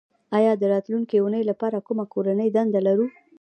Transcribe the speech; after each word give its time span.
ایا 0.37 0.51
د 0.57 0.63
راتلونکې 0.73 1.17
اونۍ 1.19 1.43
لپاره 1.51 1.83
کومه 1.87 2.05
کورنۍ 2.13 2.49
دنده 2.55 2.79
لرو 2.87 3.05